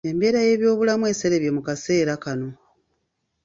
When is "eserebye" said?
1.13-1.49